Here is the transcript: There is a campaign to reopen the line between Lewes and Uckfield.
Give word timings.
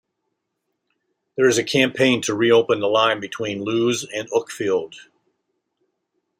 There 1.37 1.47
is 1.47 1.59
a 1.59 1.63
campaign 1.63 2.23
to 2.23 2.33
reopen 2.33 2.79
the 2.79 2.87
line 2.87 3.19
between 3.19 3.61
Lewes 3.63 4.03
and 4.03 4.27
Uckfield. 4.31 4.95